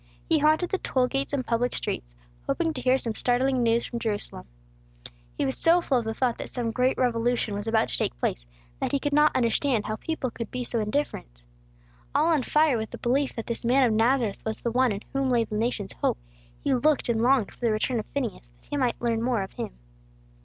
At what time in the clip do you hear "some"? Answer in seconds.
2.97-3.13, 6.49-6.71